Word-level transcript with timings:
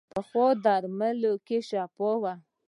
پخو 0.13 0.45
درملو 0.65 1.33
کې 1.45 1.57
شفا 1.69 2.09
وي 2.21 2.33